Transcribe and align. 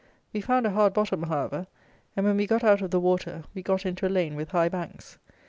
We 0.33 0.41
found 0.41 0.65
a 0.65 0.71
hard 0.71 0.95
bottom, 0.95 1.21
however; 1.21 1.67
and 2.17 2.25
when 2.25 2.35
we 2.37 2.47
got 2.47 2.63
out 2.63 2.81
of 2.81 2.89
the 2.89 2.99
water, 2.99 3.43
we 3.53 3.61
got 3.61 3.85
into 3.85 4.07
a 4.07 4.09
lane 4.09 4.33
with 4.35 4.49
high 4.49 4.67
banks. 4.69 5.19